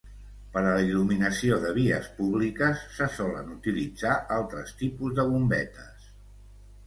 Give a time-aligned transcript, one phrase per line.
[0.53, 6.09] Per a la il·luminació de vies públiques, se solen utilitzar altres tipus de bombetes.